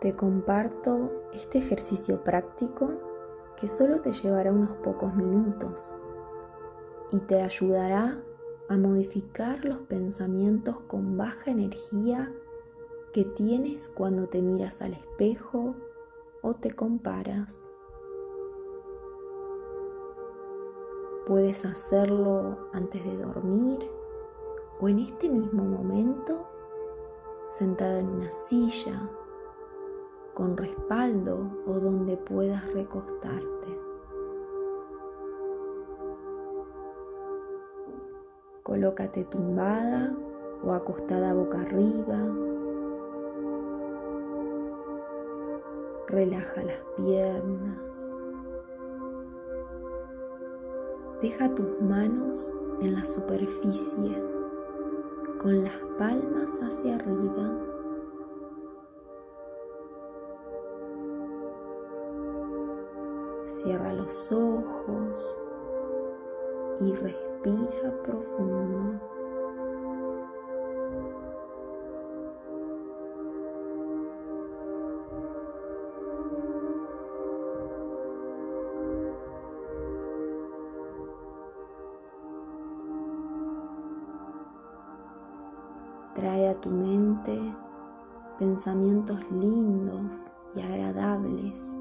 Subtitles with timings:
[0.00, 2.90] Te comparto este ejercicio práctico
[3.56, 5.96] que solo te llevará unos pocos minutos
[7.10, 8.22] y te ayudará
[8.68, 12.32] a modificar los pensamientos con baja energía
[13.12, 15.74] que tienes cuando te miras al espejo
[16.42, 17.68] o te comparas.
[21.26, 23.80] Puedes hacerlo antes de dormir
[24.78, 26.48] o en este mismo momento
[27.50, 29.10] sentada en una silla,
[30.38, 33.76] con respaldo o donde puedas recostarte.
[38.62, 40.14] Colócate tumbada
[40.62, 42.20] o acostada boca arriba.
[46.06, 48.12] Relaja las piernas.
[51.20, 54.22] Deja tus manos en la superficie
[55.42, 57.77] con las palmas hacia arriba.
[63.68, 65.38] Cierra los ojos
[66.80, 68.98] y respira profundo.
[86.14, 87.38] Trae a tu mente
[88.38, 91.77] pensamientos lindos y agradables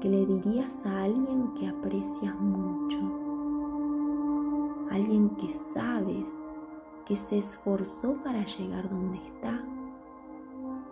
[0.00, 2.98] que le dirías a alguien que aprecias mucho,
[4.90, 6.38] alguien que sabes
[7.06, 9.64] que se esforzó para llegar donde está,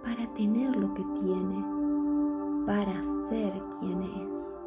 [0.02, 1.64] para tener lo que tiene,
[2.66, 4.63] para ser quien es.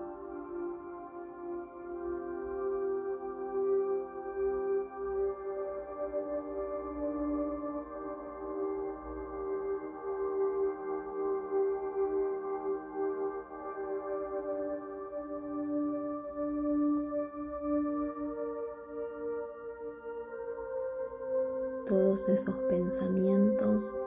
[21.88, 23.98] Todos esos pensamientos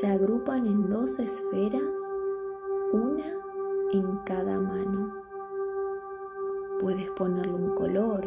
[0.00, 1.82] se agrupan en dos esferas,
[2.92, 3.26] una
[3.92, 5.12] en cada mano.
[6.80, 8.24] Puedes ponerle un color,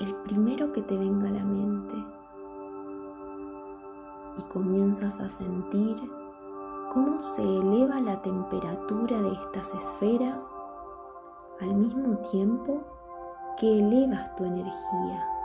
[0.00, 1.94] el primero que te venga a la mente.
[4.38, 5.96] Y comienzas a sentir
[6.94, 10.44] cómo se eleva la temperatura de estas esferas
[11.60, 12.80] al mismo tiempo
[13.58, 15.39] que elevas tu energía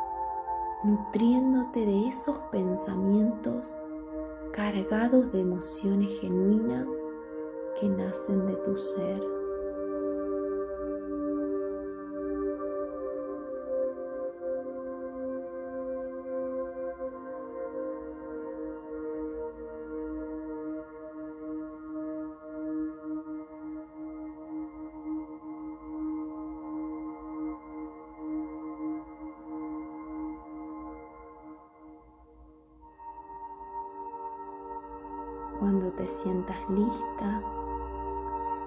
[0.85, 3.79] nutriéndote de esos pensamientos
[4.53, 6.87] cargados de emociones genuinas
[7.79, 9.34] que nacen de tu ser.
[35.65, 37.41] Cuando te sientas lista,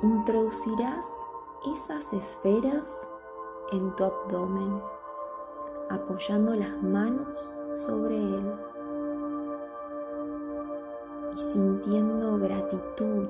[0.03, 1.17] introducirás
[1.73, 3.07] esas esferas
[3.71, 4.83] en tu abdomen,
[5.91, 8.53] apoyando las manos sobre él
[11.35, 13.29] y sintiendo gratitud,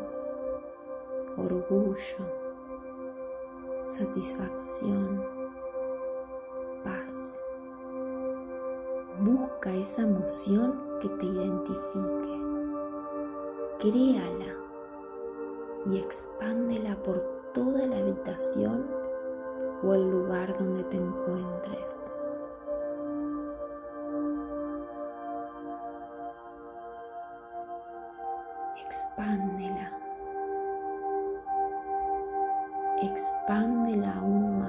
[1.37, 2.25] orgullo,
[3.87, 5.23] satisfacción,
[6.83, 7.45] paz.
[9.21, 12.29] Busca esa emoción que te identifique
[13.79, 14.55] créala
[15.87, 17.19] y expándela por
[17.55, 18.87] toda la habitación
[19.83, 22.13] o el lugar donde te encuentres.
[28.85, 29.93] Expándela.
[33.03, 34.68] Expándela aún más.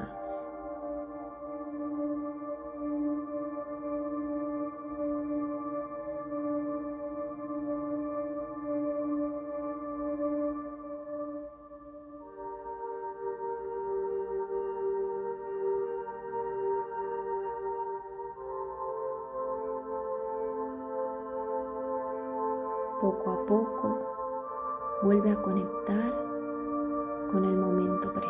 [22.99, 23.99] Poco a poco
[25.03, 26.13] vuelve a conectar
[27.31, 28.28] con el momento presente